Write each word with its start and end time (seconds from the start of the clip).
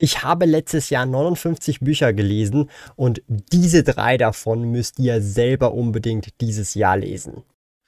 Ich 0.00 0.22
habe 0.22 0.44
letztes 0.44 0.90
Jahr 0.90 1.06
59 1.06 1.80
Bücher 1.80 2.12
gelesen 2.12 2.70
und 2.94 3.20
diese 3.26 3.82
drei 3.82 4.16
davon 4.16 4.70
müsst 4.70 5.00
ihr 5.00 5.20
selber 5.20 5.74
unbedingt 5.74 6.40
dieses 6.40 6.74
Jahr 6.74 6.96
lesen. 6.96 7.42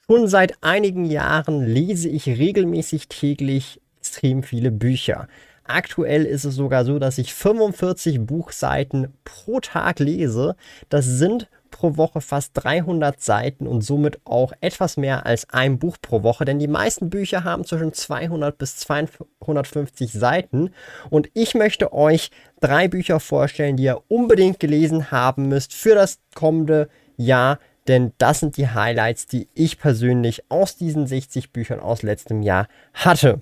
Schon 0.07 0.27
seit 0.27 0.55
einigen 0.61 1.05
Jahren 1.05 1.65
lese 1.65 2.09
ich 2.09 2.27
regelmäßig 2.27 3.07
täglich 3.07 3.81
extrem 3.99 4.43
viele 4.43 4.73
Bücher. 4.73 5.29
Aktuell 5.63 6.25
ist 6.25 6.45
es 6.45 6.57
sogar 6.57 6.85
so, 6.85 6.99
dass 6.99 7.17
ich 7.19 7.33
45 7.33 8.27
Buchseiten 8.27 9.15
pro 9.23 9.61
Tag 9.61 10.01
lese. 10.01 10.57
Das 10.89 11.05
sind 11.07 11.49
pro 11.71 11.97
Woche 11.97 12.21
fast 12.21 12.53
300 12.55 13.21
Seiten 13.21 13.67
und 13.67 13.83
somit 13.83 14.21
auch 14.25 14.53
etwas 14.61 14.97
mehr 14.97 15.27
als 15.27 15.49
ein 15.51 15.79
Buch 15.79 15.97
pro 16.01 16.23
Woche, 16.23 16.45
denn 16.45 16.59
die 16.59 16.69
meisten 16.69 17.11
Bücher 17.11 17.45
haben 17.45 17.65
zwischen 17.65 17.93
200 17.93 18.57
bis 18.59 18.77
250 18.77 20.13
Seiten. 20.13 20.71
Und 21.09 21.31
ich 21.35 21.55
möchte 21.55 21.93
euch 21.93 22.31
drei 22.61 22.89
Bücher 22.89 23.21
vorstellen, 23.21 23.77
die 23.77 23.85
ihr 23.85 24.03
unbedingt 24.09 24.61
gelesen 24.61 25.11
haben 25.11 25.49
müsst 25.49 25.73
für 25.75 25.95
das 25.95 26.19
kommende 26.35 26.89
Jahr, 27.17 27.59
denn 27.89 28.13
das 28.19 28.41
sind 28.41 28.57
die 28.57 28.69
Highlights, 28.69 29.27
die 29.27 29.49
ich 29.55 29.79
persönlich 29.79 30.45
aus 30.51 30.77
diesen 30.77 31.07
60 31.07 31.53
Büchern 31.53 31.81
aus 31.81 32.03
letztem 32.03 32.43
Jahr 32.43 32.69
hatte. 32.95 33.41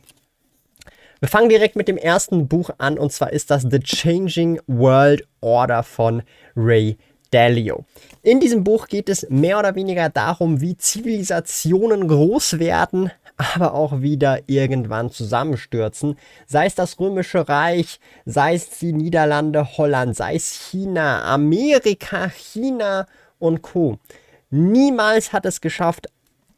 Wir 1.21 1.29
fangen 1.29 1.49
direkt 1.49 1.75
mit 1.75 1.89
dem 1.89 1.97
ersten 1.97 2.47
Buch 2.47 2.71
an. 2.79 2.97
Und 2.97 3.13
zwar 3.13 3.33
ist 3.33 3.51
das 3.51 3.63
The 3.63 3.81
Changing 3.81 4.61
World 4.69 5.27
Order 5.41 5.83
von 5.83 6.23
Ray 6.57 6.97
Dalio. 7.31 7.85
In 8.23 8.41
diesem 8.41 8.65
Buch 8.65 8.87
geht 8.89 9.09
es 9.09 9.27
mehr 9.31 9.59
oder 9.59 9.75
weniger 9.75 10.09
darum, 10.09 10.61
wie 10.61 10.77
Zivilisationen 10.77 12.09
groß 12.09 12.59
werden, 12.59 13.11
aber 13.37 13.75
auch 13.75 14.01
wieder 14.01 14.41
irgendwann 14.47 15.11
zusammenstürzen. 15.11 16.19
Sei 16.47 16.67
es 16.67 16.75
das 16.75 16.99
Römische 16.99 17.49
Reich, 17.49 18.01
sei 18.25 18.55
es 18.55 18.79
die 18.79 18.93
Niederlande, 18.93 19.79
Holland, 19.79 20.17
sei 20.17 20.35
es 20.35 20.53
China, 20.53 21.23
Amerika, 21.23 22.29
China 22.29 23.07
und 23.39 23.63
Co. 23.63 23.99
Niemals 24.51 25.33
hat 25.33 25.47
es 25.47 25.61
geschafft, 25.61 26.09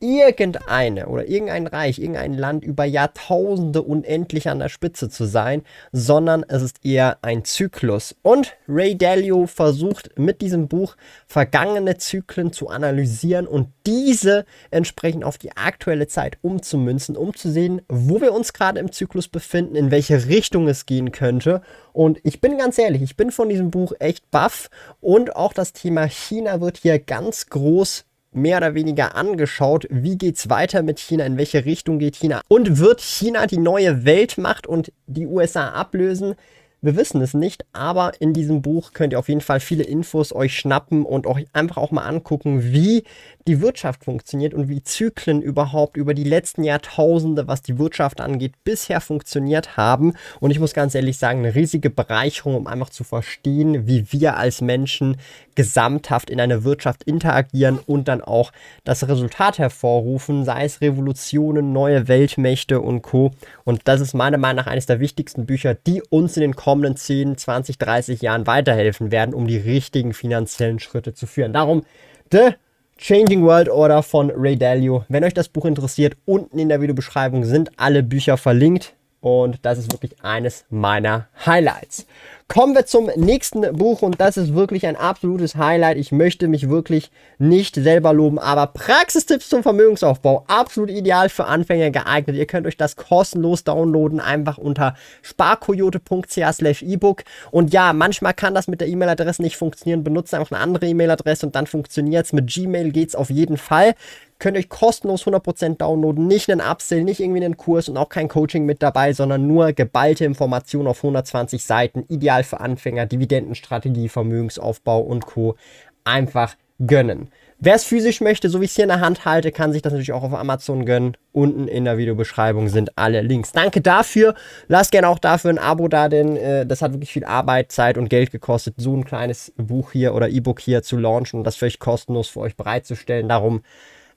irgendeine 0.01 1.07
oder 1.09 1.29
irgendein 1.29 1.67
Reich, 1.67 1.99
irgendein 1.99 2.33
Land 2.33 2.65
über 2.65 2.85
Jahrtausende 2.85 3.83
unendlich 3.83 4.49
an 4.49 4.59
der 4.59 4.71
Spitze 4.71 5.11
zu 5.11 5.27
sein, 5.27 5.63
sondern 5.93 6.43
es 6.49 6.63
ist 6.63 6.85
eher 6.85 7.19
ein 7.23 7.45
Zyklus. 7.45 8.17
Und 8.23 8.57
Ray 8.67 8.97
Dalio 8.97 9.47
versucht 9.47 10.19
mit 10.19 10.41
diesem 10.41 10.69
Buch 10.69 10.97
vergangene 11.27 11.99
Zyklen 11.99 12.53
zu 12.53 12.69
analysieren 12.69 13.47
und 13.47 13.69
diese 13.87 14.47
entsprechend 14.71 15.23
auf 15.23 15.37
die 15.37 15.55
aktuelle 15.57 16.07
Zeit 16.07 16.39
umzumünzen, 16.41 17.17
um 17.17 17.35
zu 17.35 17.51
sehen, 17.51 17.83
wo 17.89 18.23
wir 18.23 18.33
uns 18.33 18.55
gerade 18.55 18.81
im 18.81 18.93
Zyklus 18.93 19.29
befinden, 19.29 19.77
in 19.77 19.91
welche 19.91 20.27
Richtung 20.27 20.67
es 20.67 20.87
gehen 20.87 21.13
könnte. 21.13 21.61
Und 21.93 22.19
ich 22.23 22.41
bin 22.41 22.57
ganz 22.57 22.79
ehrlich, 22.79 23.03
ich 23.03 23.17
bin 23.17 23.31
von 23.31 23.51
diesem 23.51 23.71
Buch 23.71 23.93
echt 23.99 24.31
baff 24.31 24.71
und 25.01 25.37
auch 25.37 25.53
das 25.53 25.75
Thema 25.75 26.07
China 26.07 26.63
wird 26.63 26.79
hier 26.79 26.99
ganz 26.99 27.47
groß 27.47 28.07
mehr 28.33 28.59
oder 28.59 28.75
weniger 28.75 29.15
angeschaut, 29.15 29.87
wie 29.91 30.17
geht 30.17 30.37
es 30.37 30.49
weiter 30.49 30.83
mit 30.83 30.99
China, 31.01 31.25
in 31.25 31.37
welche 31.37 31.65
Richtung 31.65 31.99
geht 31.99 32.17
China 32.17 32.43
und 32.49 32.79
wird 32.79 33.01
China 33.01 33.47
die 33.47 33.59
neue 33.59 34.05
Weltmacht 34.05 34.67
und 34.67 34.93
die 35.07 35.27
USA 35.27 35.71
ablösen? 35.71 36.35
Wir 36.83 36.97
wissen 36.97 37.21
es 37.21 37.35
nicht, 37.35 37.67
aber 37.75 38.13
in 38.21 38.33
diesem 38.33 38.63
Buch 38.63 38.95
könnt 38.95 39.13
ihr 39.13 39.19
auf 39.19 39.29
jeden 39.29 39.43
Fall 39.43 39.61
viele 39.61 39.85
Infos 39.85 40.35
euch 40.35 40.57
schnappen 40.57 41.05
und 41.05 41.27
euch 41.27 41.45
einfach 41.53 41.77
auch 41.77 41.91
mal 41.91 42.07
angucken, 42.07 42.73
wie 42.73 43.05
die 43.47 43.61
Wirtschaft 43.61 44.05
funktioniert 44.05 44.55
und 44.55 44.69
wie 44.69 44.83
Zyklen 44.83 45.43
überhaupt 45.43 45.99
über 45.99 46.15
die 46.15 46.25
letzten 46.25 46.65
Jahrtausende, 46.65 47.47
was 47.49 47.61
die 47.61 47.79
Wirtschaft 47.79 48.21
angeht, 48.21 48.55
bisher 48.65 49.03
funktioniert 49.03 49.77
haben. 49.77 50.15
Und 50.41 50.53
ich 50.53 50.59
muss 50.59 50.73
ganz 50.73 50.95
ehrlich 50.95 51.19
sagen, 51.19 51.41
eine 51.41 51.55
riesige 51.55 51.91
Bereicherung, 51.91 52.55
um 52.55 52.67
einfach 52.67 52.91
zu 52.91 53.05
verstehen, 53.05 53.87
wie 53.87 54.11
wir 54.13 54.39
als 54.39 54.63
Menschen 54.63 55.17
gesamthaft 55.57 56.31
in 56.31 56.41
einer 56.41 56.65
Wirtschaft 56.65 57.03
interagieren 57.03 57.79
und 57.79 58.09
dann 58.09 58.23
auch 58.23 58.53
das 58.85 59.07
Resultat 59.07 59.59
hervorrufen, 59.59 60.45
sei 60.45 60.65
es 60.65 60.81
Revolutionen, 60.81 61.73
neue 61.73 62.09
Weltmächte 62.09 62.81
und 62.81 63.03
Co. 63.03 63.33
Und 63.65 63.83
das 63.85 64.01
ist 64.01 64.15
meiner 64.15 64.39
Meinung 64.39 64.65
nach 64.65 64.71
eines 64.71 64.87
der 64.87 65.01
wichtigsten 65.01 65.45
Bücher, 65.45 65.75
die 65.75 66.03
uns 66.09 66.37
in 66.37 66.43
den 66.43 66.57
kommenden 66.71 66.95
10, 66.95 67.37
20, 67.37 67.79
30 67.79 68.23
Jahren 68.23 68.47
weiterhelfen 68.47 69.11
werden, 69.11 69.35
um 69.35 69.49
die 69.49 69.57
richtigen 69.57 70.15
finanziellen 70.15 70.79
Schritte 70.79 71.15
zu 71.15 71.27
führen. 71.27 71.53
Darum, 71.53 71.83
The 72.31 72.51
Changing 72.97 73.43
World 73.43 73.69
Order 73.69 74.05
von 74.05 74.31
Ray 74.31 74.57
Dalio. 74.57 75.05
Wenn 75.09 75.25
euch 75.25 75.35
das 75.35 75.49
Buch 75.49 75.65
interessiert, 75.65 76.17
unten 76.27 76.61
in 76.61 76.69
der 76.69 76.81
Videobeschreibung 76.81 77.45
sind 77.45 77.73
alle 77.77 78.05
Bücher 78.05 78.37
verlinkt. 78.37 78.95
Und 79.21 79.59
das 79.63 79.79
ist 79.79 79.91
wirklich 79.91 80.23
eines 80.23 80.65
meiner 80.71 81.27
Highlights. 81.45 82.07
Kommen 82.53 82.75
wir 82.75 82.85
zum 82.85 83.09
nächsten 83.15 83.61
Buch 83.77 84.03
und 84.03 84.21
das 84.21 84.37
ist 84.37 84.57
wirklich 84.57 84.85
ein 84.85 84.97
absolutes 84.97 85.55
Highlight. 85.55 85.97
Ich 85.99 86.11
möchte 86.11 86.49
mich 86.49 86.69
wirklich 86.69 87.13
nicht 87.39 87.77
selber 87.77 88.13
loben, 88.13 88.41
aber 88.41 88.67
Praxistipps 88.67 89.49
zum 89.49 89.63
Vermögensaufbau. 89.63 90.43
Absolut 90.49 90.91
ideal 90.91 91.29
für 91.29 91.45
Anfänger 91.45 91.93
geeignet. 91.93 92.35
Ihr 92.35 92.47
könnt 92.47 92.67
euch 92.67 92.77
das 92.77 92.97
kostenlos 92.97 93.63
downloaden, 93.63 94.19
einfach 94.19 94.59
unter 94.59 94.97
sparkoyote.ch 95.23 96.83
ebook. 96.83 97.23
Und 97.53 97.73
ja, 97.73 97.93
manchmal 97.93 98.35
kann 98.35 98.53
das 98.53 98.67
mit 98.67 98.81
der 98.81 98.89
E-Mail-Adresse 98.89 99.43
nicht 99.43 99.57
funktionieren. 99.57 100.03
Benutzt 100.03 100.35
einfach 100.35 100.51
eine 100.51 100.61
andere 100.61 100.87
E-Mail-Adresse 100.87 101.47
und 101.47 101.55
dann 101.55 101.69
funktioniert 101.69 102.27
es. 102.27 102.33
Mit 102.33 102.49
Gmail 102.53 102.91
geht 102.91 103.11
es 103.11 103.15
auf 103.15 103.31
jeden 103.31 103.59
Fall 103.59 103.95
könnt 104.41 104.57
euch 104.57 104.69
kostenlos 104.69 105.25
100% 105.25 105.77
downloaden. 105.77 106.27
Nicht 106.27 106.51
einen 106.51 106.61
Upsell, 106.61 107.05
nicht 107.05 107.21
irgendwie 107.21 107.45
einen 107.45 107.57
Kurs 107.57 107.89
und 107.89 107.97
auch 107.97 108.09
kein 108.09 108.29
Coaching 108.29 108.65
mit 108.65 108.83
dabei, 108.83 109.13
sondern 109.13 109.47
nur 109.47 109.73
geballte 109.73 110.25
Informationen 110.25 110.89
auf 110.89 110.99
120 110.99 111.63
Seiten. 111.63 112.05
Ideal 112.09 112.40
für 112.45 112.61
Anfänger, 112.61 113.07
Dividendenstrategie, 113.07 114.09
Vermögensaufbau 114.09 115.01
und 115.01 115.27
Co. 115.27 115.57
Einfach 116.05 116.57
gönnen. 116.87 117.29
Wer 117.59 117.75
es 117.75 117.85
physisch 117.85 118.23
möchte, 118.23 118.49
so 118.49 118.61
wie 118.61 118.65
ich 118.65 118.71
es 118.71 118.77
hier 118.77 118.85
in 118.85 118.89
der 118.89 119.01
Hand 119.01 119.27
halte, 119.27 119.53
kann 119.53 119.71
sich 119.71 119.83
das 119.83 119.93
natürlich 119.93 120.13
auch 120.13 120.23
auf 120.23 120.33
Amazon 120.33 120.87
gönnen. 120.87 121.17
Unten 121.33 121.69
in 121.69 121.85
der 121.85 121.99
Videobeschreibung 121.99 122.69
sind 122.69 122.97
alle 122.97 123.21
Links. 123.21 123.53
Danke 123.53 123.83
dafür. 123.83 124.35
Lasst 124.67 124.93
gerne 124.93 125.09
auch 125.09 125.19
dafür 125.19 125.51
ein 125.51 125.59
Abo 125.59 125.87
da, 125.89 126.09
denn 126.09 126.39
äh, 126.39 126.65
das 126.65 126.81
hat 126.81 126.93
wirklich 126.93 127.13
viel 127.13 127.27
Arbeit, 127.27 127.71
Zeit 127.71 127.99
und 127.99 128.09
Geld 128.09 128.31
gekostet, 128.31 128.77
so 128.79 128.97
ein 128.97 129.05
kleines 129.05 129.53
Buch 129.59 129.93
hier 129.93 130.15
oder 130.15 130.31
E-Book 130.31 130.59
hier 130.59 130.83
zu 130.83 130.97
launchen 130.97 131.39
und 131.39 131.45
das 131.45 131.57
völlig 131.57 131.81
kostenlos 131.81 132.29
für 132.29 132.41
euch 132.41 132.57
bereitzustellen. 132.57 133.29
Darum 133.29 133.63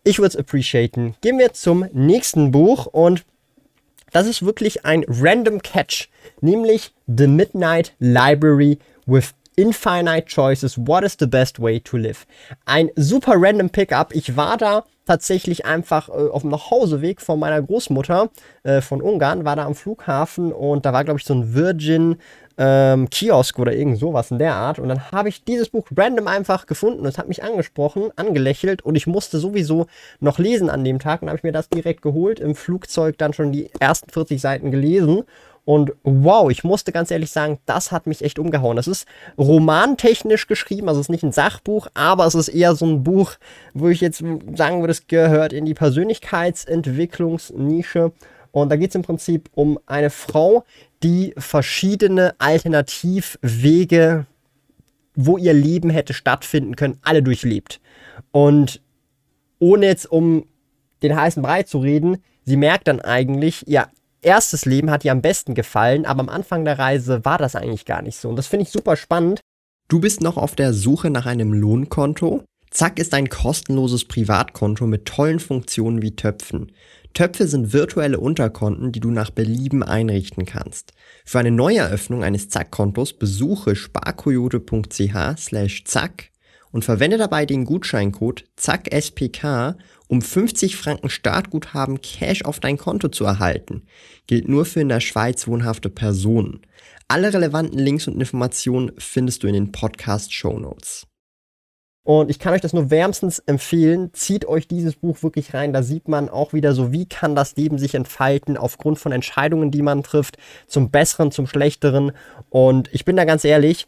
ich 0.05 0.19
würde 0.19 0.29
es 0.29 0.35
appreciaten. 0.35 1.15
Gehen 1.21 1.39
wir 1.39 1.53
zum 1.53 1.85
nächsten 1.93 2.51
Buch 2.51 2.87
und 2.87 3.23
das 4.13 4.27
ist 4.27 4.45
wirklich 4.45 4.85
ein 4.85 5.03
random 5.07 5.61
Catch, 5.61 6.09
nämlich 6.39 6.93
The 7.07 7.27
Midnight 7.27 7.93
Library 7.99 8.79
with 9.05 9.33
Infinite 9.55 10.27
Choices. 10.27 10.77
What 10.77 11.03
is 11.03 11.17
the 11.19 11.27
best 11.27 11.59
way 11.59 11.79
to 11.81 11.97
live? 11.97 12.25
Ein 12.65 12.89
super 12.95 13.33
random 13.35 13.69
Pickup. 13.69 14.15
Ich 14.15 14.35
war 14.35 14.57
da 14.57 14.85
tatsächlich 15.05 15.65
einfach 15.65 16.09
äh, 16.09 16.29
auf 16.29 16.41
dem 16.41 16.51
Nachhauseweg 16.51 17.21
von 17.21 17.39
meiner 17.39 17.61
Großmutter 17.61 18.29
äh, 18.63 18.81
von 18.81 19.01
Ungarn, 19.01 19.45
war 19.45 19.55
da 19.55 19.65
am 19.65 19.75
Flughafen 19.75 20.53
und 20.53 20.85
da 20.85 20.93
war, 20.93 21.03
glaube 21.03 21.19
ich, 21.19 21.25
so 21.25 21.33
ein 21.33 21.53
Virgin 21.53 22.17
ähm, 22.57 23.09
Kiosk 23.09 23.59
oder 23.59 23.73
irgend 23.73 23.99
sowas 23.99 24.31
in 24.31 24.39
der 24.39 24.55
Art. 24.55 24.79
Und 24.79 24.89
dann 24.89 25.11
habe 25.11 25.29
ich 25.29 25.43
dieses 25.43 25.69
Buch 25.69 25.87
random 25.95 26.27
einfach 26.27 26.65
gefunden. 26.65 27.05
Es 27.05 27.17
hat 27.17 27.27
mich 27.27 27.43
angesprochen, 27.43 28.09
angelächelt 28.15 28.81
und 28.81 28.95
ich 28.95 29.07
musste 29.07 29.39
sowieso 29.39 29.87
noch 30.19 30.39
lesen 30.39 30.69
an 30.69 30.83
dem 30.83 30.99
Tag. 30.99 31.21
Und 31.21 31.29
habe 31.29 31.37
ich 31.37 31.43
mir 31.43 31.51
das 31.51 31.69
direkt 31.69 32.01
geholt, 32.01 32.39
im 32.39 32.55
Flugzeug 32.55 33.17
dann 33.17 33.33
schon 33.33 33.51
die 33.51 33.69
ersten 33.79 34.09
40 34.09 34.39
Seiten 34.39 34.71
gelesen. 34.71 35.23
Und 35.65 35.93
wow, 36.03 36.51
ich 36.51 36.65
musste 36.65 36.91
ganz 36.91 37.09
ehrlich 37.09 37.31
sagen, 37.31 37.57
das 37.65 37.91
hat 37.91 38.05
mich 38.05 38.21
echt 38.21 38.37
umgehauen. 38.37 38.75
Das 38.75 38.87
ist 38.87 39.07
romantechnisch 39.37 40.47
geschrieben, 40.47 40.89
also 40.89 40.99
es 40.99 41.05
ist 41.05 41.11
nicht 41.11 41.23
ein 41.23 41.31
Sachbuch, 41.31 41.87
aber 41.93 42.25
es 42.25 42.35
ist 42.35 42.49
eher 42.49 42.75
so 42.75 42.85
ein 42.85 43.03
Buch, 43.03 43.35
wo 43.73 43.87
ich 43.87 44.01
jetzt 44.01 44.21
sagen 44.55 44.81
würde, 44.81 44.91
es 44.91 45.07
gehört 45.07 45.53
in 45.53 45.63
die 45.65 45.73
Persönlichkeitsentwicklungsnische. 45.73 48.11
Und 48.51 48.69
da 48.69 48.75
geht 48.75 48.89
es 48.89 48.95
im 48.95 49.03
Prinzip 49.03 49.49
um 49.55 49.79
eine 49.87 50.09
Frau, 50.09 50.65
die 51.03 51.33
verschiedene 51.37 52.35
Alternativwege, 52.39 54.25
wo 55.15 55.37
ihr 55.37 55.53
Leben 55.53 55.89
hätte 55.89 56.13
stattfinden 56.13 56.75
können, 56.75 56.97
alle 57.01 57.21
durchlebt. 57.21 57.79
Und 58.31 58.81
ohne 59.59 59.85
jetzt 59.85 60.11
um 60.11 60.45
den 61.03 61.15
heißen 61.15 61.43
Brei 61.43 61.63
zu 61.63 61.79
reden, 61.79 62.17
sie 62.45 62.57
merkt 62.57 62.87
dann 62.87 63.01
eigentlich, 63.01 63.63
ja, 63.67 63.87
erstes 64.21 64.65
Leben 64.65 64.89
hat 64.89 65.03
dir 65.03 65.11
am 65.11 65.21
besten 65.21 65.53
gefallen, 65.53 66.05
aber 66.05 66.21
am 66.21 66.29
Anfang 66.29 66.65
der 66.65 66.79
Reise 66.79 67.23
war 67.25 67.37
das 67.37 67.55
eigentlich 67.55 67.85
gar 67.85 68.01
nicht 68.01 68.17
so. 68.17 68.29
Und 68.29 68.37
das 68.37 68.47
finde 68.47 68.63
ich 68.63 68.71
super 68.71 68.95
spannend. 68.95 69.41
Du 69.89 69.99
bist 69.99 70.21
noch 70.21 70.37
auf 70.37 70.55
der 70.55 70.73
Suche 70.73 71.09
nach 71.09 71.25
einem 71.25 71.53
Lohnkonto? 71.53 72.43
Zack 72.71 72.97
ist 72.97 73.13
ein 73.13 73.29
kostenloses 73.29 74.05
Privatkonto 74.05 74.87
mit 74.87 75.05
tollen 75.05 75.39
Funktionen 75.39 76.01
wie 76.01 76.15
Töpfen. 76.15 76.71
Töpfe 77.13 77.47
sind 77.47 77.73
virtuelle 77.73 78.19
Unterkonten, 78.19 78.91
die 78.91 78.99
du 78.99 79.11
nach 79.11 79.29
Belieben 79.29 79.83
einrichten 79.83 80.45
kannst. 80.45 80.93
Für 81.25 81.39
eine 81.39 81.51
Neueröffnung 81.51 82.23
eines 82.23 82.49
Zack-Kontos 82.49 83.13
besuche 83.13 83.75
sparkoyote.ch 83.75 85.37
slash 85.37 85.83
zack 85.85 86.31
und 86.71 86.83
verwende 86.83 87.17
dabei 87.17 87.45
den 87.45 87.65
Gutscheincode 87.65 88.45
ZACKSPK, 88.55 89.77
um 90.07 90.21
50 90.23 90.75
Franken 90.75 91.09
Startguthaben 91.09 92.01
Cash 92.01 92.43
auf 92.45 92.59
dein 92.59 92.77
Konto 92.77 93.09
zu 93.09 93.25
erhalten. 93.25 93.83
Gilt 94.25 94.49
nur 94.49 94.65
für 94.65 94.81
in 94.81 94.89
der 94.89 94.99
Schweiz 94.99 95.47
wohnhafte 95.47 95.89
Personen. 95.89 96.61
Alle 97.07 97.31
relevanten 97.31 97.77
Links 97.77 98.07
und 98.07 98.19
Informationen 98.19 98.91
findest 98.97 99.43
du 99.43 99.47
in 99.47 99.53
den 99.53 99.71
Podcast-Show 99.71 100.59
Notes. 100.59 101.05
Und 102.03 102.29
ich 102.29 102.37
kann 102.37 102.53
euch 102.53 102.61
das 102.61 102.73
nur 102.73 102.91
wärmstens 102.91 103.39
empfehlen. 103.39 104.09
Zieht 104.13 104.45
euch 104.45 104.67
dieses 104.67 104.95
Buch 104.95 105.23
wirklich 105.23 105.53
rein. 105.53 105.71
Da 105.71 105.83
sieht 105.83 106.09
man 106.09 106.27
auch 106.27 106.51
wieder 106.51 106.73
so, 106.73 106.91
wie 106.91 107.05
kann 107.05 107.33
das 107.33 107.55
Leben 107.55 107.77
sich 107.77 107.95
entfalten 107.95 108.57
aufgrund 108.57 108.99
von 108.99 109.13
Entscheidungen, 109.13 109.71
die 109.71 109.81
man 109.81 110.03
trifft, 110.03 110.37
zum 110.67 110.91
Besseren, 110.91 111.31
zum 111.31 111.47
Schlechteren. 111.47 112.11
Und 112.49 112.89
ich 112.93 113.05
bin 113.05 113.15
da 113.15 113.23
ganz 113.23 113.45
ehrlich, 113.45 113.87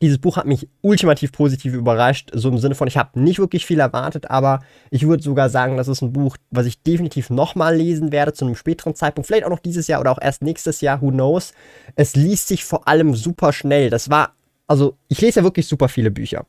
dieses 0.00 0.18
Buch 0.18 0.36
hat 0.36 0.46
mich 0.46 0.68
ultimativ 0.80 1.32
positiv 1.32 1.74
überrascht, 1.74 2.30
so 2.32 2.48
im 2.48 2.58
Sinne 2.58 2.76
von, 2.76 2.88
ich 2.88 2.96
habe 2.96 3.18
nicht 3.20 3.38
wirklich 3.38 3.66
viel 3.66 3.80
erwartet, 3.80 4.30
aber 4.30 4.60
ich 4.90 5.06
würde 5.06 5.22
sogar 5.22 5.50
sagen, 5.50 5.76
das 5.76 5.88
ist 5.88 6.02
ein 6.02 6.12
Buch, 6.12 6.36
was 6.50 6.66
ich 6.66 6.82
definitiv 6.82 7.30
nochmal 7.30 7.76
lesen 7.76 8.12
werde 8.12 8.32
zu 8.32 8.44
einem 8.44 8.54
späteren 8.54 8.94
Zeitpunkt, 8.94 9.26
vielleicht 9.26 9.44
auch 9.44 9.50
noch 9.50 9.58
dieses 9.58 9.88
Jahr 9.88 10.00
oder 10.00 10.12
auch 10.12 10.22
erst 10.22 10.42
nächstes 10.42 10.80
Jahr, 10.80 11.02
who 11.02 11.10
knows. 11.10 11.52
Es 11.96 12.14
liest 12.14 12.48
sich 12.48 12.64
vor 12.64 12.86
allem 12.86 13.14
super 13.14 13.52
schnell. 13.52 13.90
Das 13.90 14.08
war 14.08 14.34
also 14.68 14.96
ich 15.08 15.20
lese 15.20 15.40
ja 15.40 15.44
wirklich 15.44 15.66
super 15.66 15.88
viele 15.88 16.12
Bücher. 16.12 16.44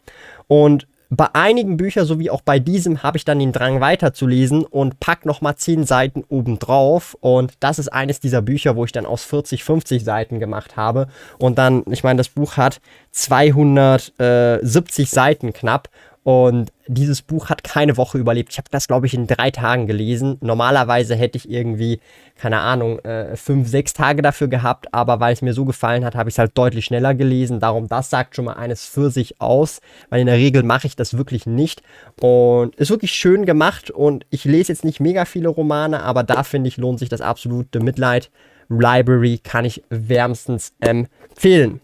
Und 0.47 0.87
bei 1.11 1.27
einigen 1.33 1.75
Büchern, 1.77 2.05
so 2.05 2.19
wie 2.19 2.29
auch 2.29 2.41
bei 2.41 2.59
diesem, 2.59 3.01
habe 3.01 3.17
ich 3.17 3.25
dann 3.25 3.39
den 3.39 3.51
Drang 3.51 3.81
weiterzulesen 3.81 4.63
und 4.63 4.99
pack 4.99 5.25
nochmal 5.25 5.55
10 5.55 5.83
Seiten 5.85 6.23
obendrauf. 6.29 7.17
Und 7.19 7.53
das 7.61 7.79
ist 7.79 7.87
eines 7.87 8.19
dieser 8.19 8.43
Bücher, 8.43 8.75
wo 8.75 8.85
ich 8.85 8.91
dann 8.91 9.07
aus 9.07 9.23
40, 9.23 9.63
50 9.63 10.03
Seiten 10.03 10.39
gemacht 10.39 10.77
habe. 10.77 11.07
Und 11.39 11.57
dann, 11.57 11.83
ich 11.89 12.03
meine, 12.03 12.17
das 12.17 12.29
Buch 12.29 12.57
hat 12.57 12.79
270 13.11 15.09
Seiten 15.09 15.51
knapp. 15.51 15.89
Und 16.29 16.71
dieses 16.85 17.23
Buch 17.23 17.49
hat 17.49 17.63
keine 17.63 17.97
Woche 17.97 18.19
überlebt. 18.19 18.51
Ich 18.51 18.59
habe 18.59 18.69
das, 18.69 18.87
glaube 18.87 19.07
ich, 19.07 19.15
in 19.15 19.25
drei 19.25 19.49
Tagen 19.49 19.87
gelesen. 19.87 20.37
Normalerweise 20.41 21.15
hätte 21.15 21.39
ich 21.39 21.49
irgendwie, 21.49 21.99
keine 22.35 22.59
Ahnung, 22.59 22.99
äh, 22.99 23.35
fünf, 23.35 23.67
sechs 23.67 23.93
Tage 23.93 24.21
dafür 24.21 24.47
gehabt, 24.47 24.93
aber 24.93 25.19
weil 25.19 25.33
es 25.33 25.41
mir 25.41 25.55
so 25.55 25.65
gefallen 25.65 26.05
hat, 26.05 26.13
habe 26.13 26.29
ich 26.29 26.35
es 26.35 26.37
halt 26.37 26.55
deutlich 26.55 26.85
schneller 26.85 27.15
gelesen. 27.15 27.59
Darum, 27.59 27.87
das 27.87 28.11
sagt 28.11 28.35
schon 28.35 28.45
mal 28.45 28.53
eines 28.53 28.85
für 28.85 29.09
sich 29.09 29.41
aus, 29.41 29.81
weil 30.11 30.21
in 30.21 30.27
der 30.27 30.35
Regel 30.35 30.61
mache 30.61 30.85
ich 30.85 30.95
das 30.95 31.17
wirklich 31.17 31.47
nicht. 31.47 31.81
Und 32.21 32.75
ist 32.75 32.91
wirklich 32.91 33.13
schön 33.13 33.47
gemacht 33.47 33.89
und 33.89 34.27
ich 34.29 34.45
lese 34.45 34.71
jetzt 34.71 34.85
nicht 34.85 34.99
mega 34.99 35.25
viele 35.25 35.49
Romane, 35.49 36.03
aber 36.03 36.21
da 36.21 36.43
finde 36.43 36.67
ich, 36.67 36.77
lohnt 36.77 36.99
sich 36.99 37.09
das 37.09 37.21
absolute 37.21 37.79
Mitleid. 37.79 38.29
Library 38.69 39.39
kann 39.43 39.65
ich 39.65 39.81
wärmstens 39.89 40.73
empfehlen. 40.79 41.81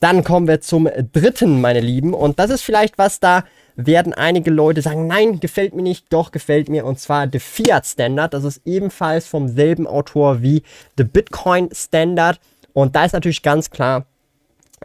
Dann 0.00 0.24
kommen 0.24 0.48
wir 0.48 0.60
zum 0.60 0.88
dritten, 1.12 1.60
meine 1.60 1.80
Lieben. 1.80 2.14
Und 2.14 2.40
das 2.40 2.50
ist 2.50 2.62
vielleicht 2.62 2.98
was, 2.98 3.20
da 3.20 3.44
werden 3.78 4.12
einige 4.12 4.50
Leute 4.50 4.82
sagen, 4.82 5.06
nein, 5.06 5.38
gefällt 5.38 5.74
mir 5.74 5.82
nicht, 5.82 6.12
doch 6.12 6.32
gefällt 6.32 6.68
mir. 6.68 6.84
Und 6.84 6.98
zwar 6.98 7.28
The 7.30 7.38
Fiat 7.38 7.86
Standard. 7.86 8.34
Das 8.34 8.42
ist 8.42 8.60
ebenfalls 8.64 9.26
vom 9.26 9.48
selben 9.48 9.86
Autor 9.86 10.42
wie 10.42 10.64
The 10.96 11.04
Bitcoin 11.04 11.68
Standard. 11.72 12.40
Und 12.72 12.96
da 12.96 13.04
ist 13.04 13.12
natürlich 13.12 13.42
ganz 13.42 13.70
klar, 13.70 14.06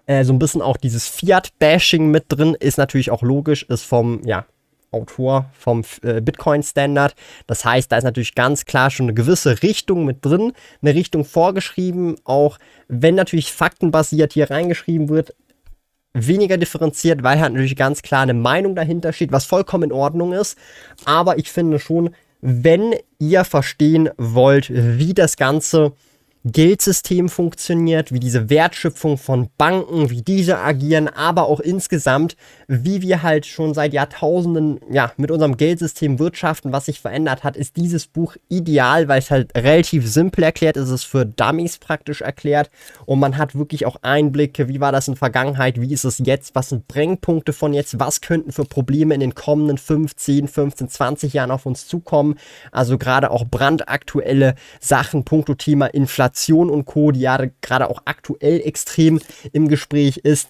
äh, 0.05 0.23
so 0.23 0.31
ein 0.31 0.39
bisschen 0.39 0.61
auch 0.61 0.77
dieses 0.77 1.07
Fiat-Bashing 1.07 2.11
mit 2.11 2.25
drin, 2.29 2.55
ist 2.59 2.77
natürlich 2.77 3.09
auch 3.09 3.23
logisch, 3.23 3.63
ist 3.63 3.83
vom, 3.83 4.21
ja, 4.25 4.45
Autor 4.91 5.49
vom 5.57 5.83
äh, 6.03 6.21
Bitcoin 6.21 6.61
Standard. 6.61 7.15
Das 7.47 7.65
heißt, 7.65 7.91
da 7.91 7.97
ist 7.97 8.03
natürlich 8.03 8.35
ganz 8.35 8.65
klar 8.65 8.91
schon 8.91 9.05
eine 9.05 9.15
gewisse 9.15 9.63
Richtung 9.63 10.05
mit 10.05 10.23
drin, 10.23 10.53
eine 10.83 10.93
Richtung 10.93 11.25
vorgeschrieben, 11.25 12.15
auch 12.25 12.59
wenn 12.87 13.15
natürlich 13.15 13.51
faktenbasiert 13.51 14.33
hier 14.33 14.51
reingeschrieben 14.51 15.09
wird, 15.09 15.33
weniger 16.13 16.57
differenziert, 16.57 17.23
weil 17.23 17.39
halt 17.39 17.53
natürlich 17.53 17.75
ganz 17.75 18.01
klar 18.01 18.21
eine 18.21 18.33
Meinung 18.33 18.75
dahinter 18.75 19.13
steht, 19.13 19.31
was 19.31 19.45
vollkommen 19.45 19.85
in 19.85 19.91
Ordnung 19.91 20.33
ist. 20.33 20.57
Aber 21.05 21.37
ich 21.37 21.51
finde 21.51 21.79
schon, 21.79 22.11
wenn 22.41 22.95
ihr 23.19 23.45
verstehen 23.45 24.09
wollt, 24.17 24.69
wie 24.69 25.13
das 25.13 25.37
Ganze 25.37 25.93
Geldsystem 26.45 27.29
funktioniert, 27.29 28.11
wie 28.11 28.19
diese 28.19 28.49
Wertschöpfung 28.49 29.17
von 29.17 29.49
Banken, 29.57 30.09
wie 30.09 30.23
diese 30.23 30.59
agieren, 30.59 31.07
aber 31.07 31.47
auch 31.47 31.61
insgesamt, 31.61 32.35
wie 32.67 33.01
wir 33.01 33.23
halt 33.23 33.45
schon 33.45 33.73
seit 33.73 33.93
Jahrtausenden 33.93 34.81
ja, 34.91 35.13
mit 35.15 35.31
unserem 35.31 35.55
Geldsystem 35.55 36.19
wirtschaften, 36.19 36.73
was 36.73 36.87
sich 36.87 36.99
verändert 36.99 37.45
hat, 37.45 37.55
ist 37.55 37.77
dieses 37.77 38.07
Buch 38.07 38.35
ideal, 38.49 39.07
weil 39.07 39.19
es 39.19 39.31
halt 39.31 39.55
relativ 39.55 40.05
simpel 40.05 40.43
erklärt 40.43 40.75
ist, 40.75 40.89
es 40.89 40.91
ist 40.91 41.03
für 41.05 41.25
Dummies 41.25 41.77
praktisch 41.77 42.19
erklärt 42.19 42.69
und 43.05 43.19
man 43.19 43.37
hat 43.37 43.55
wirklich 43.55 43.85
auch 43.85 43.95
Einblicke, 44.01 44.67
wie 44.67 44.81
war 44.81 44.91
das 44.91 45.07
in 45.07 45.15
Vergangenheit, 45.15 45.79
wie 45.79 45.93
ist 45.93 46.03
es 46.03 46.17
jetzt, 46.25 46.55
was 46.55 46.69
sind 46.69 46.89
Brennpunkte 46.89 47.53
von 47.53 47.71
jetzt, 47.73 47.99
was 47.99 48.19
könnten 48.19 48.51
für 48.51 48.65
Probleme 48.65 49.13
in 49.13 49.21
den 49.21 49.33
kommenden 49.33 49.77
15, 49.77 50.49
15, 50.49 50.89
20 50.89 51.31
Jahren 51.31 51.51
auf 51.51 51.65
uns 51.65 51.87
zukommen, 51.87 52.35
also 52.73 52.97
gerade 52.97 53.31
auch 53.31 53.45
brandaktuelle 53.45 54.55
Sachen, 54.81 55.23
punkto 55.23 55.53
Thema 55.53 55.85
Inflation, 55.85 56.32
Inflation 56.33 56.69
und 56.69 56.85
Co., 56.85 57.11
die 57.11 57.21
ja 57.21 57.37
gerade 57.61 57.89
auch 57.89 58.01
aktuell 58.05 58.61
extrem 58.61 59.19
im 59.51 59.67
Gespräch 59.67 60.17
ist, 60.17 60.49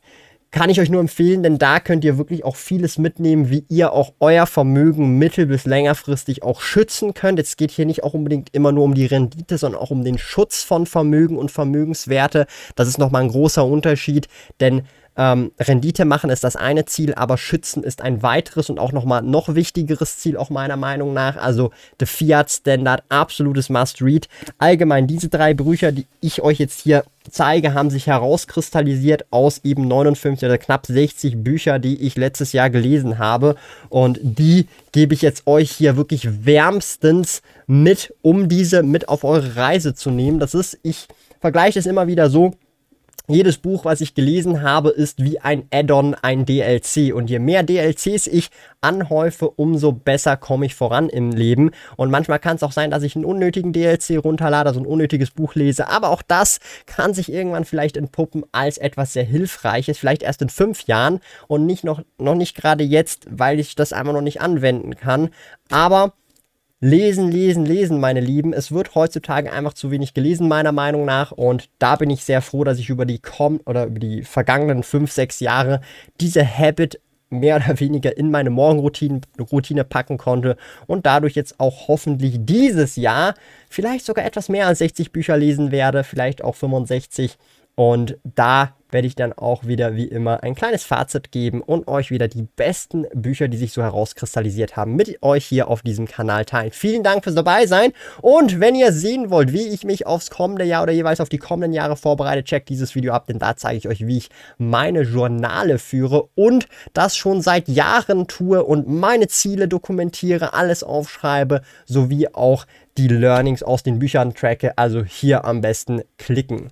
kann 0.51 0.69
ich 0.69 0.80
euch 0.80 0.89
nur 0.89 1.01
empfehlen, 1.01 1.41
denn 1.41 1.57
da 1.57 1.80
könnt 1.80 2.06
ihr 2.06 2.19
wirklich 2.19 2.45
auch 2.45 2.56
vieles 2.56 3.00
mitnehmen, 3.00 3.50
wie 3.50 3.65
ihr 3.69 3.91
auch 3.91 4.13
euer 4.19 4.45
Vermögen 4.45 5.18
mittel- 5.18 5.47
bis 5.47 5.65
längerfristig 5.65 6.44
auch 6.44 6.62
schützen 6.62 7.15
könnt. 7.15 7.39
Es 7.39 7.57
geht 7.57 7.71
hier 7.71 7.88
nicht 7.88 8.03
auch 8.03 8.13
unbedingt 8.13 8.50
immer 8.53 8.71
nur 8.71 8.83
um 8.83 8.94
die 8.94 9.07
Rendite, 9.07 9.57
sondern 9.57 9.81
auch 9.81 9.89
um 9.89 10.03
den 10.03 10.19
Schutz 10.19 10.62
von 10.62 10.85
Vermögen 10.85 11.38
und 11.38 11.50
Vermögenswerte. 11.50 12.45
Das 12.75 12.88
ist 12.88 13.00
nochmal 13.00 13.24
ein 13.24 13.30
großer 13.30 13.65
Unterschied, 13.65 14.27
denn 14.59 14.83
ähm, 15.15 15.51
Rendite 15.60 16.06
machen 16.06 16.30
ist 16.30 16.44
das 16.44 16.56
eine 16.56 16.86
Ziel, 16.86 17.13
aber 17.13 17.38
schützen 17.38 17.83
ist 17.83 18.01
ein 18.01 18.24
weiteres 18.24 18.69
und 18.69 18.80
auch 18.80 18.92
nochmal 18.92 19.21
noch 19.21 19.54
wichtigeres 19.54 20.18
Ziel, 20.18 20.38
auch 20.38 20.50
meiner 20.50 20.77
Meinung 20.77 21.13
nach. 21.13 21.38
Also 21.38 21.71
The 22.00 22.06
Fiat 22.06 22.50
Standard, 22.50 23.04
absolutes 23.10 23.69
Must-Read. 23.69 24.27
Allgemein, 24.57 25.07
diese 25.07 25.30
drei 25.30 25.54
Bücher, 25.54 25.92
die 25.92 26.07
ich 26.21 26.42
euch 26.42 26.57
jetzt 26.60 26.81
hier 26.81 27.04
zeige, 27.30 27.73
haben 27.73 27.90
sich 27.90 28.07
herauskristallisiert 28.07 29.26
aus 29.30 29.61
eben 29.64 29.88
59 29.88 30.45
oder 30.45 30.57
knapp 30.57 30.88
60 30.88 31.44
Bücher, 31.44 31.80
die 31.80 32.02
ich 32.02 32.16
letztes 32.16 32.52
Jahr 32.52 32.69
gelesen 32.69 33.19
habe. 33.19 33.56
Und 33.90 34.19
die 34.21 34.68
gebe 34.92 35.14
ich 35.14 35.21
jetzt 35.21 35.45
euch 35.45 35.71
hier 35.71 35.95
wirklich 35.95 36.45
wärmstens 36.45 37.42
mit, 37.68 38.14
um 38.21 38.49
diese 38.49 38.83
mit 38.83 39.09
auf 39.09 39.23
eure 39.23 39.56
Reise 39.56 39.94
zu 39.94 40.09
nehmen. 40.09 40.40
Das 40.40 40.54
ist, 40.54 40.80
ich 40.81 41.07
vergleiche 41.40 41.80
es 41.80 41.85
immer 41.85 42.07
wieder 42.07 42.30
so, 42.30 42.54
jedes 43.27 43.57
Buch, 43.57 43.85
was 43.85 44.01
ich 44.01 44.15
gelesen 44.15 44.63
habe, 44.63 44.89
ist 44.89 45.23
wie 45.23 45.39
ein 45.39 45.63
Add-on, 45.71 46.13
ein 46.15 46.45
DLC. 46.45 47.13
Und 47.13 47.30
je 47.30 47.39
mehr 47.39 47.63
DLCs 47.63 48.27
ich 48.27 48.49
anhäufe, 48.81 49.49
umso 49.49 49.94
besser 49.94 50.35
komme 50.35 50.65
ich 50.65 50.75
voran 50.75 51.07
im 51.07 51.31
Leben. 51.31 51.71
Und 51.95 52.11
manchmal 52.11 52.39
kann 52.39 52.57
es 52.57 52.63
auch 52.63 52.73
sein, 52.73 52.92
dass 52.92 53.03
ich 53.03 53.15
einen 53.15 53.23
unnötigen 53.23 53.71
DLC 53.71 54.21
runterlade, 54.21 54.73
so 54.73 54.80
ein 54.81 54.85
unnötiges 54.85 55.31
Buch 55.31 55.56
lese. 55.56 55.87
Aber 55.87 56.09
auch 56.09 56.21
das 56.21 56.59
kann 56.85 57.13
sich 57.13 57.31
irgendwann 57.31 57.63
vielleicht 57.63 57.95
entpuppen 57.95 58.44
als 58.51 58.77
etwas 58.77 59.13
sehr 59.13 59.23
Hilfreiches, 59.23 59.97
vielleicht 59.97 60.23
erst 60.23 60.42
in 60.42 60.49
fünf 60.49 60.83
Jahren 60.87 61.21
und 61.47 61.65
nicht 61.65 61.85
noch, 61.85 62.01
noch 62.18 62.35
nicht 62.35 62.57
gerade 62.57 62.83
jetzt, 62.83 63.25
weil 63.30 63.59
ich 63.59 63.75
das 63.75 63.94
einfach 63.94 64.13
noch 64.13 64.21
nicht 64.21 64.42
anwenden 64.42 64.97
kann. 64.97 65.30
Aber 65.69 66.13
Lesen, 66.85 67.31
lesen, 67.31 67.66
lesen, 67.66 68.02
meine 68.02 68.19
Lieben. 68.19 68.52
Es 68.52 68.73
wird 68.73 68.94
heutzutage 68.94 69.54
einfach 69.54 69.71
zu 69.71 69.90
wenig 69.90 70.13
gelesen, 70.13 70.49
meiner 70.49 70.73
Meinung 70.73 71.06
nach. 71.06 71.31
Und 71.31 71.69
da 71.80 71.95
bin 71.95 72.09
ich 72.09 72.25
sehr 72.25 72.42
froh, 72.42 72.66
dass 72.66 72.78
ich 72.78 72.90
über 72.90 73.06
die 73.06 73.19
kom 73.19 73.61
oder 73.66 73.85
über 73.85 73.99
die 73.99 74.23
vergangenen 74.23 74.83
fünf, 74.83 75.09
sechs 75.09 75.40
Jahre 75.40 75.80
diese 76.19 76.45
Habit 76.45 76.99
mehr 77.30 77.56
oder 77.56 77.80
weniger 77.80 78.18
in 78.18 78.31
meine 78.31 78.49
Morgenroutine 78.49 79.21
Routine 79.40 79.85
packen 79.85 80.18
konnte 80.18 80.57
und 80.85 81.06
dadurch 81.06 81.35
jetzt 81.35 81.57
auch 81.57 81.87
hoffentlich 81.87 82.35
dieses 82.40 82.97
Jahr 82.97 83.35
vielleicht 83.69 84.04
sogar 84.04 84.25
etwas 84.25 84.49
mehr 84.49 84.68
als 84.68 84.80
60 84.80 85.13
Bücher 85.13 85.37
lesen 85.37 85.71
werde, 85.71 86.04
vielleicht 86.04 86.44
auch 86.44 86.56
65. 86.56 87.37
Und 87.75 88.18
da 88.23 88.73
werde 88.94 89.07
ich 89.07 89.15
dann 89.15 89.33
auch 89.33 89.65
wieder 89.65 89.95
wie 89.95 90.06
immer 90.06 90.44
ein 90.44 90.56
kleines 90.56 90.83
Fazit 90.83 91.31
geben 91.31 91.61
und 91.61 91.87
euch 91.87 92.11
wieder 92.11 92.27
die 92.27 92.44
besten 92.44 93.07
Bücher, 93.13 93.47
die 93.47 93.57
sich 93.57 93.73
so 93.73 93.81
herauskristallisiert 93.81 94.77
haben, 94.77 94.95
mit 94.95 95.21
euch 95.23 95.45
hier 95.45 95.68
auf 95.68 95.81
diesem 95.81 96.07
Kanal 96.07 96.45
teilen. 96.45 96.71
Vielen 96.71 97.03
Dank 97.03 97.23
fürs 97.23 97.35
dabei 97.35 97.65
sein 97.65 97.92
und 98.21 98.59
wenn 98.59 98.75
ihr 98.75 98.92
sehen 98.94 99.31
wollt, 99.31 99.51
wie 99.51 99.68
ich 99.68 99.83
mich 99.83 100.06
aufs 100.06 100.30
kommende 100.30 100.63
Jahr 100.63 100.83
oder 100.83 100.94
jeweils 100.94 101.19
auf 101.19 101.30
die 101.30 101.39
kommenden 101.39 101.73
Jahre 101.73 101.97
vorbereite, 101.97 102.44
checkt 102.44 102.69
dieses 102.69 102.94
Video 102.94 103.13
ab, 103.13 103.25
denn 103.25 103.39
da 103.39 103.57
zeige 103.57 103.77
ich 103.77 103.87
euch, 103.87 104.06
wie 104.06 104.18
ich 104.18 104.30
meine 104.59 105.01
Journale 105.01 105.80
führe 105.80 106.30
und 106.35 106.68
das 106.94 107.18
schon 107.18 107.42
seit 107.42 107.68
Jahren 107.68 108.27
tue 108.27 108.63
und 108.63 108.87
meine 108.87 109.27
Ziele 109.27 109.68
dokumentiere, 109.68 110.53
alles 110.53 110.83
aufschreibe, 110.83 111.61
sowie 111.85 112.27
auch 112.27 112.65
die 112.97 113.07
Learnings 113.07 113.63
aus 113.63 113.81
den 113.81 113.97
Büchern 113.97 114.35
tracke. 114.35 114.77
Also 114.77 115.03
hier 115.03 115.45
am 115.45 115.61
besten 115.61 116.03
klicken. 116.18 116.71